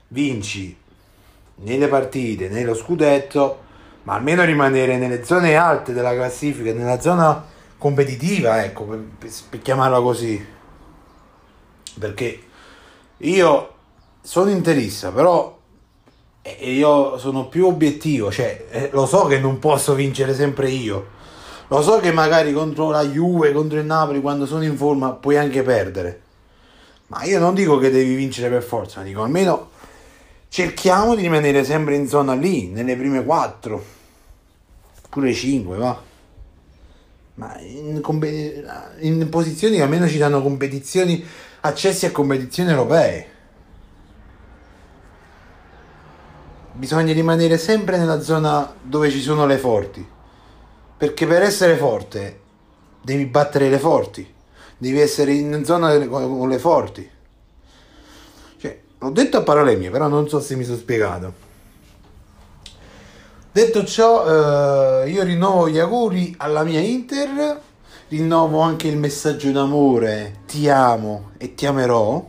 vinci 0.09 0.73
né 1.55 1.77
le 1.77 1.87
partite 1.89 2.47
né 2.47 2.63
lo 2.63 2.73
scudetto, 2.73 3.65
ma 4.03 4.13
almeno 4.13 4.45
rimanere 4.45 4.95
nelle 4.95 5.25
zone 5.25 5.57
alte 5.57 5.91
della 5.91 6.13
classifica, 6.13 6.71
nella 6.71 7.01
zona 7.01 7.43
competitiva, 7.77 8.63
ecco, 8.63 8.85
per, 8.85 9.03
per 9.49 9.61
chiamarla 9.61 9.99
così. 9.99 10.45
Perché 11.99 12.41
io 13.17 13.73
sono 14.21 14.49
interista, 14.49 15.11
però 15.11 15.59
io 16.59 17.17
sono 17.17 17.49
più 17.49 17.65
obiettivo, 17.65 18.31
cioè 18.31 18.67
eh, 18.69 18.89
lo 18.93 19.05
so 19.05 19.25
che 19.25 19.37
non 19.37 19.59
posso 19.59 19.95
vincere 19.95 20.33
sempre 20.33 20.69
io. 20.69 21.15
Lo 21.69 21.81
so 21.81 21.99
che 21.99 22.11
magari 22.11 22.53
contro 22.53 22.89
la 22.89 23.03
Juve, 23.03 23.51
contro 23.51 23.77
il 23.79 23.85
Napoli, 23.85 24.21
quando 24.21 24.45
sono 24.45 24.63
in 24.63 24.77
forma, 24.77 25.11
puoi 25.11 25.37
anche 25.37 25.63
perdere. 25.63 26.21
Ma 27.07 27.23
io 27.23 27.39
non 27.39 27.53
dico 27.53 27.77
che 27.77 27.89
devi 27.89 28.15
vincere 28.15 28.49
per 28.49 28.63
forza, 28.63 29.01
dico 29.01 29.23
almeno 29.23 29.69
cerchiamo 30.49 31.15
di 31.15 31.21
rimanere 31.21 31.63
sempre 31.63 31.95
in 31.95 32.07
zona 32.07 32.33
lì, 32.33 32.67
nelle 32.69 32.95
prime 32.95 33.23
quattro, 33.23 33.83
pure 35.09 35.33
cinque, 35.33 35.77
va 35.77 36.07
ma 37.37 37.57
in, 37.59 38.01
in 38.99 39.29
posizioni 39.29 39.75
che 39.75 39.81
almeno 39.83 40.07
ci 40.07 40.17
danno 40.17 40.41
competizioni, 40.41 41.23
accessi 41.61 42.05
a 42.05 42.11
competizioni 42.11 42.69
europee. 42.69 43.27
Bisogna 46.73 47.13
rimanere 47.13 47.57
sempre 47.57 47.97
nella 47.97 48.21
zona 48.21 48.73
dove 48.81 49.11
ci 49.11 49.21
sono 49.21 49.45
le 49.45 49.57
forti. 49.57 50.07
Perché 50.97 51.27
per 51.27 51.43
essere 51.43 51.75
forte 51.75 52.39
devi 53.01 53.25
battere 53.25 53.69
le 53.69 53.77
forti. 53.77 54.33
Devi 54.77 54.99
essere 54.99 55.33
in 55.33 55.63
zona 55.63 55.97
con 56.07 56.49
le 56.49 56.59
forti. 56.59 57.09
Cioè, 58.57 58.79
l'ho 58.97 59.09
detto 59.11 59.37
a 59.37 59.41
parole 59.41 59.75
mie, 59.75 59.89
però 59.89 60.07
non 60.07 60.27
so 60.27 60.39
se 60.39 60.55
mi 60.55 60.63
sono 60.63 60.77
spiegato. 60.77 61.45
Detto 63.51 63.83
ciò, 63.85 65.03
eh, 65.03 65.09
io 65.09 65.23
rinnovo 65.23 65.67
gli 65.67 65.79
auguri 65.79 66.35
alla 66.37 66.63
mia 66.63 66.79
Inter, 66.79 67.59
rinnovo 68.09 68.59
anche 68.59 68.87
il 68.87 68.97
messaggio 68.97 69.51
d'amore, 69.51 70.41
ti 70.45 70.69
amo 70.69 71.31
e 71.37 71.55
ti 71.55 71.65
amerò, 71.65 72.23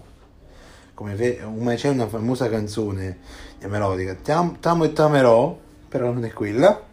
come, 0.94 1.38
come 1.42 1.74
c'è 1.74 1.88
una 1.88 2.08
famosa 2.08 2.48
canzone 2.48 3.18
melodica, 3.66 4.14
ti 4.14 4.30
amo, 4.30 4.84
e 4.84 4.92
ti 4.92 5.00
amerò, 5.02 5.58
però 5.88 6.12
non 6.12 6.24
è 6.24 6.32
quella. 6.32 6.87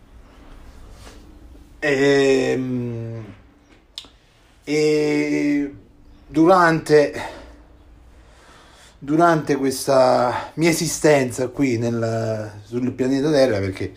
E, 1.85 2.51
ehm, 2.53 3.25
e 4.63 5.75
durante, 6.25 7.21
durante 8.97 9.55
questa 9.55 10.51
mia 10.55 10.71
esistenza 10.71 11.49
qui 11.49 11.77
nel, 11.77 12.51
sul 12.63 12.91
pianeta 12.93 13.29
Terra, 13.29 13.59
perché 13.59 13.93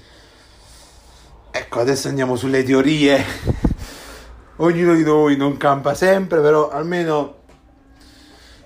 Ecco, 1.50 1.80
adesso 1.80 2.08
andiamo 2.08 2.36
sulle 2.36 2.62
teorie. 2.62 3.24
Ognuno 4.56 4.94
di 4.94 5.02
noi 5.02 5.36
non 5.36 5.56
campa 5.56 5.94
sempre, 5.94 6.40
però 6.40 6.68
almeno 6.68 7.36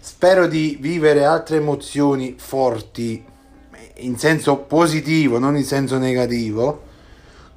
spero 0.00 0.46
di 0.48 0.76
vivere 0.80 1.24
altre 1.24 1.58
emozioni 1.58 2.34
forti 2.38 3.24
in 3.98 4.18
senso 4.18 4.58
positivo, 4.58 5.38
non 5.38 5.56
in 5.56 5.64
senso 5.64 5.96
negativo, 5.96 6.90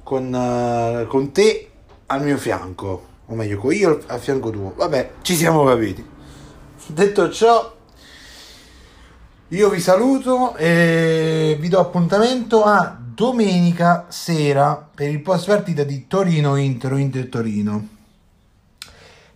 con, 0.06 0.32
uh, 0.32 1.04
con 1.08 1.32
te 1.32 1.68
al 2.06 2.22
mio 2.22 2.36
fianco, 2.36 3.06
o 3.26 3.34
meglio, 3.34 3.58
con 3.58 3.72
io 3.72 4.00
al 4.06 4.20
fianco 4.20 4.50
tuo. 4.50 4.72
Vabbè, 4.76 5.14
ci 5.22 5.34
siamo 5.34 5.64
capiti. 5.64 6.08
Detto 6.86 7.28
ciò, 7.28 7.74
io 9.48 9.68
vi 9.68 9.80
saluto 9.80 10.54
e 10.54 11.56
vi 11.58 11.68
do 11.68 11.80
appuntamento 11.80 12.62
a 12.62 12.96
domenica 13.00 14.06
sera 14.06 14.88
per 14.94 15.08
il 15.08 15.20
post 15.22 15.48
partita 15.48 15.82
di 15.82 16.06
Torino-Inter 16.06 16.92
Inter-Torino. 16.92 17.88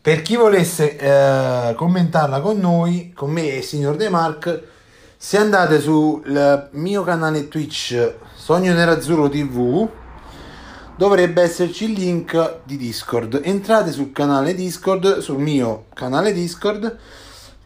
Per 0.01 0.23
chi 0.23 0.37
volesse 0.37 0.97
eh, 0.97 1.75
commentarla 1.75 2.41
con 2.41 2.61
noi, 2.61 3.13
con 3.13 3.33
me 3.33 3.51
e 3.51 3.57
il 3.57 3.65
signor 3.65 3.97
De 3.97 4.09
Mark, 4.09 4.63
se 5.17 5.37
andate 5.37 5.81
sul 5.81 6.69
mio 6.71 7.03
canale 7.03 7.49
Twitch 7.49 8.15
Sogno 8.37 8.73
Nerazzurro 8.73 9.29
TV, 9.29 9.89
dovrebbe 11.01 11.41
esserci 11.41 11.85
il 11.85 11.93
link 11.93 12.59
di 12.65 12.77
Discord. 12.77 13.41
Entrate 13.43 13.91
sul 13.91 14.13
canale 14.13 14.55
Discord, 14.55 15.21
sul 15.21 15.39
mio 15.39 15.87
canale 15.95 16.35
Discord 16.35 16.99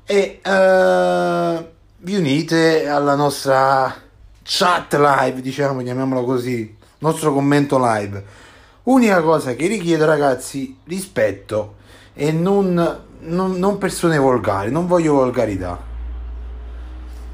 e 0.05 0.39
eh, 0.41 1.69
vi 1.97 2.15
unite 2.15 2.87
alla 2.87 3.17
nostra 3.17 3.93
chat 4.41 4.95
live, 4.95 5.41
diciamo, 5.41 5.83
chiamiamolo 5.83 6.23
così, 6.23 6.77
nostro 6.99 7.35
commento 7.35 7.77
live. 7.81 8.25
Unica 8.85 9.21
cosa 9.21 9.55
che 9.55 9.67
richiedo, 9.67 10.05
ragazzi, 10.05 10.79
rispetto 10.85 11.75
e 12.15 12.31
non, 12.31 13.01
non, 13.19 13.59
non 13.59 13.79
persone 13.79 14.17
volgari, 14.17 14.71
non 14.71 14.87
voglio 14.87 15.15
volgarità. 15.15 15.77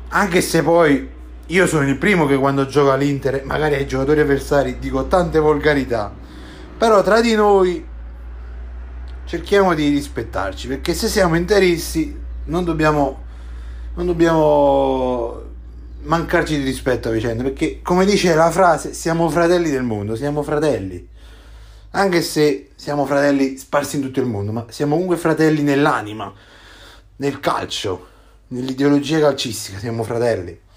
Anche 0.08 0.40
se 0.40 0.62
poi 0.62 1.10
io 1.50 1.66
sono 1.66 1.88
il 1.88 1.98
primo 1.98 2.26
che 2.26 2.36
quando 2.36 2.66
gioco 2.66 2.92
all'Inter, 2.92 3.44
magari 3.44 3.74
ai 3.74 3.86
giocatori 3.86 4.20
avversari, 4.20 4.78
dico 4.78 5.06
tante 5.08 5.40
volgarità. 5.40 6.12
Però 6.78 7.02
tra 7.02 7.20
di 7.20 7.34
noi 7.34 7.84
cerchiamo 9.24 9.74
di 9.74 9.88
rispettarci, 9.88 10.68
perché 10.68 10.94
se 10.94 11.08
siamo 11.08 11.34
interisti 11.34 12.16
non 12.44 12.64
dobbiamo, 12.64 13.24
non 13.94 14.06
dobbiamo 14.06 15.42
mancarci 16.02 16.56
di 16.56 16.62
rispetto 16.62 17.08
a 17.08 17.12
vicenda, 17.12 17.42
perché 17.42 17.80
come 17.82 18.04
dice 18.04 18.32
la 18.34 18.50
frase, 18.52 18.94
siamo 18.94 19.28
fratelli 19.28 19.70
del 19.70 19.82
mondo, 19.82 20.14
siamo 20.14 20.44
fratelli. 20.44 21.08
Anche 21.90 22.22
se 22.22 22.70
siamo 22.76 23.06
fratelli 23.06 23.56
sparsi 23.56 23.96
in 23.96 24.02
tutto 24.02 24.20
il 24.20 24.26
mondo, 24.26 24.52
ma 24.52 24.66
siamo 24.68 24.92
comunque 24.92 25.16
fratelli 25.16 25.62
nell'anima, 25.62 26.32
nel 27.16 27.40
calcio, 27.40 28.06
nell'ideologia 28.48 29.18
calcistica, 29.18 29.80
siamo 29.80 30.04
fratelli. 30.04 30.68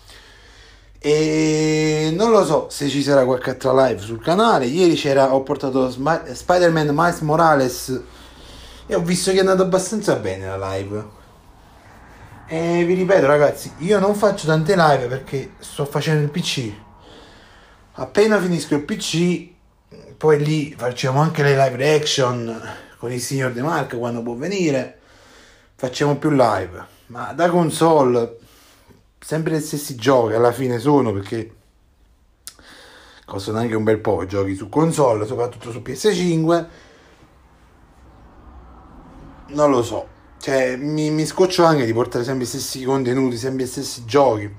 E 1.06 2.14
non 2.16 2.32
lo 2.32 2.46
so 2.46 2.68
se 2.70 2.88
ci 2.88 3.04
sarà 3.04 3.26
qualche 3.26 3.50
altra 3.50 3.74
live 3.88 4.00
sul 4.00 4.22
canale. 4.22 4.68
Ieri 4.68 4.96
c'era, 4.96 5.34
ho 5.34 5.44
portato 5.44 5.92
Spider-Man 5.92 6.92
Miles 6.94 7.20
Morales 7.20 8.02
e 8.88 8.96
ho 8.96 9.02
visto 9.02 9.32
che 9.32 9.36
è 9.36 9.40
andato 9.42 9.64
abbastanza 9.64 10.16
bene 10.16 10.48
la 10.48 10.76
live 10.76 11.06
E 12.48 12.86
vi 12.86 12.94
ripeto 12.94 13.26
ragazzi, 13.26 13.74
io 13.80 14.00
non 14.00 14.16
faccio 14.16 14.48
tante 14.48 14.78
live 14.78 15.08
perché 15.08 15.56
sto 15.60 15.84
facendo 15.84 16.24
il 16.24 16.30
PC. 16.30 16.72
Appena 17.96 18.40
finisco 18.40 18.74
il 18.76 18.84
PC, 18.84 19.50
poi 20.16 20.42
lì 20.42 20.74
facciamo 20.78 21.20
anche 21.20 21.44
le 21.44 21.58
live 21.58 21.76
reaction 21.76 22.62
con 22.98 23.12
il 23.12 23.20
signor 23.20 23.52
De 23.52 23.62
Marco 23.62 23.98
quando 23.98 24.22
può 24.22 24.36
venire. 24.36 25.00
Facciamo 25.76 26.16
più 26.16 26.30
live. 26.30 26.86
Ma 27.08 27.34
da 27.34 27.50
console, 27.50 28.38
sempre 29.24 29.58
gli 29.58 29.62
stessi 29.62 29.96
giochi 29.96 30.34
alla 30.34 30.52
fine 30.52 30.80
sono 30.80 31.14
perché 31.14 31.56
costano 33.26 33.60
anche 33.60 33.74
un 33.74 33.84
bel 33.84 34.00
po' 34.00 34.26
giochi 34.26 34.54
su 34.54 34.68
console, 34.68 35.26
soprattutto 35.26 35.72
su 35.72 35.80
PS5. 35.80 36.66
Non 39.48 39.70
lo 39.70 39.82
so, 39.82 40.08
cioè 40.40 40.76
mi, 40.76 41.10
mi 41.10 41.26
scoccio 41.26 41.64
anche 41.64 41.86
di 41.86 41.94
portare 41.94 42.24
sempre 42.24 42.44
gli 42.44 42.48
stessi 42.48 42.84
contenuti, 42.84 43.38
sempre 43.38 43.64
gli 43.64 43.68
stessi 43.68 44.04
giochi. 44.06 44.54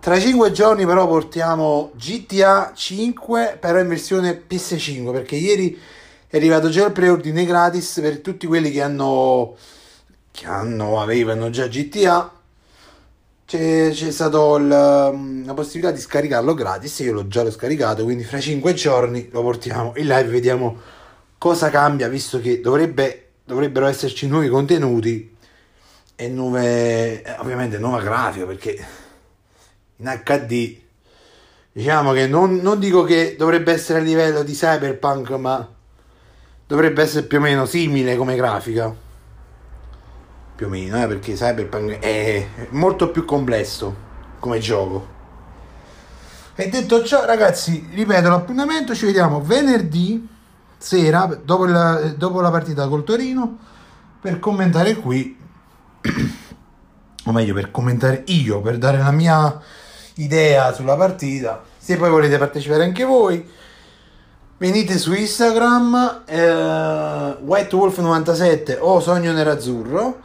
Tra 0.00 0.18
5 0.18 0.52
giorni 0.52 0.86
però 0.86 1.06
portiamo 1.06 1.90
GTA 1.94 2.72
5 2.74 3.58
però 3.60 3.80
in 3.80 3.88
versione 3.88 4.40
PS5 4.48 5.10
perché 5.12 5.36
ieri 5.36 5.78
è 6.28 6.36
arrivato 6.36 6.68
già 6.68 6.86
il 6.86 6.92
preordine 6.92 7.44
gratis 7.44 7.98
per 8.00 8.20
tutti 8.20 8.46
quelli 8.46 8.70
che 8.70 8.82
hanno 8.82 9.56
che 10.30 10.46
hanno 10.46 11.00
avevano 11.00 11.50
già 11.50 11.66
GTA 11.66 12.35
c'è, 13.46 13.90
c'è 13.92 14.10
stata 14.10 14.58
la 14.58 15.54
possibilità 15.54 15.92
di 15.92 16.00
scaricarlo 16.00 16.52
gratis 16.52 16.98
io 16.98 17.12
l'ho 17.12 17.28
già 17.28 17.44
l'ho 17.44 17.52
scaricato 17.52 18.02
quindi 18.02 18.24
fra 18.24 18.40
5 18.40 18.74
giorni 18.74 19.28
lo 19.30 19.40
portiamo 19.42 19.92
in 19.96 20.08
live 20.08 20.24
vediamo 20.24 20.76
cosa 21.38 21.70
cambia 21.70 22.08
visto 22.08 22.40
che 22.40 22.60
dovrebbe, 22.60 23.28
dovrebbero 23.44 23.86
esserci 23.86 24.26
nuovi 24.26 24.48
contenuti 24.48 25.34
e 26.16 26.28
nuove 26.28 27.22
ovviamente 27.38 27.78
nuova 27.78 28.00
grafica 28.00 28.46
perché 28.46 28.84
in 29.98 30.20
HD 30.24 30.78
diciamo 31.70 32.12
che 32.12 32.26
non, 32.26 32.56
non 32.56 32.80
dico 32.80 33.04
che 33.04 33.36
dovrebbe 33.38 33.72
essere 33.72 34.00
a 34.00 34.02
livello 34.02 34.42
di 34.42 34.54
cyberpunk 34.54 35.30
ma 35.30 35.72
dovrebbe 36.66 37.02
essere 37.02 37.26
più 37.26 37.38
o 37.38 37.42
meno 37.42 37.64
simile 37.64 38.16
come 38.16 38.34
grafica 38.34 39.04
più 40.56 40.66
o 40.66 40.68
meno, 40.70 41.00
eh, 41.00 41.06
perché 41.06 41.34
Cyberpunk 41.34 41.98
è 41.98 42.48
molto 42.70 43.10
più 43.10 43.26
complesso 43.26 43.94
come 44.40 44.58
gioco. 44.58 45.14
E 46.54 46.68
detto 46.70 47.04
ciò, 47.04 47.26
ragazzi, 47.26 47.86
ripeto 47.92 48.30
l'appuntamento, 48.30 48.94
ci 48.94 49.04
vediamo 49.04 49.42
venerdì 49.42 50.26
sera, 50.78 51.28
dopo 51.44 51.66
la, 51.66 52.14
dopo 52.16 52.40
la 52.40 52.50
partita 52.50 52.88
col 52.88 53.04
Torino, 53.04 53.58
per 54.18 54.38
commentare 54.38 54.94
qui, 54.94 55.36
o 57.24 57.32
meglio, 57.32 57.52
per 57.52 57.70
commentare 57.70 58.22
io, 58.28 58.62
per 58.62 58.78
dare 58.78 58.96
la 58.96 59.10
mia 59.10 59.60
idea 60.14 60.72
sulla 60.72 60.96
partita. 60.96 61.62
Se 61.76 61.98
poi 61.98 62.08
volete 62.08 62.38
partecipare 62.38 62.84
anche 62.84 63.04
voi, 63.04 63.46
venite 64.56 64.96
su 64.96 65.12
Instagram, 65.12 66.22
eh, 66.24 67.36
WhiteWolf97 67.44 68.78
o 68.80 69.00
Sogno 69.00 69.32
Nerazzurro 69.32 70.20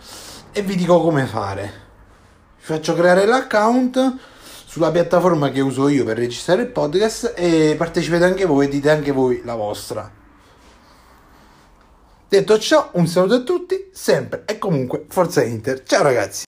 e 0.51 0.61
vi 0.61 0.75
dico 0.75 1.01
come 1.01 1.25
fare. 1.25 1.71
Vi 2.57 2.63
faccio 2.63 2.93
creare 2.93 3.25
l'account 3.25 4.17
sulla 4.65 4.91
piattaforma 4.91 5.49
che 5.49 5.61
uso 5.61 5.87
io 5.87 6.03
per 6.05 6.17
registrare 6.17 6.63
il 6.63 6.69
podcast 6.69 7.33
e 7.35 7.75
partecipate 7.77 8.23
anche 8.23 8.45
voi 8.45 8.65
e 8.65 8.69
dite 8.69 8.89
anche 8.89 9.11
voi 9.11 9.41
la 9.43 9.55
vostra. 9.55 10.09
Detto 12.27 12.59
ciò, 12.59 12.91
un 12.93 13.07
saluto 13.07 13.33
a 13.35 13.41
tutti, 13.41 13.89
sempre 13.91 14.43
e 14.45 14.57
comunque 14.57 15.05
Forza 15.09 15.43
Inter. 15.43 15.83
Ciao 15.83 16.03
ragazzi! 16.03 16.50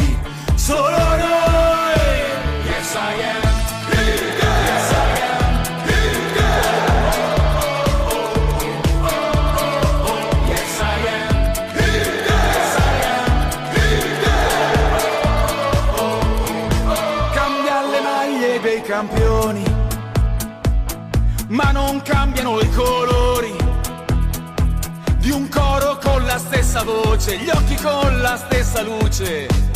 solo 0.71 0.97
noi. 1.23 2.11
Yes, 2.65 2.93
I 2.95 3.23
am. 3.23 3.41
Cambia 17.33 17.81
le 17.81 18.01
maglie 18.01 18.59
dei 18.61 18.81
campioni, 18.81 19.63
ma 21.47 21.71
non 21.71 22.01
cambiano 22.01 22.59
i 22.59 22.69
colori 22.71 23.55
di 25.17 25.31
un 25.31 25.47
coro 25.49 25.97
con 26.01 26.25
la 26.25 26.37
stessa 26.37 26.83
voce, 26.83 27.37
gli 27.37 27.49
occhi 27.49 27.75
con 27.75 28.21
la 28.21 28.37
stessa 28.37 28.81
luce 28.81 29.70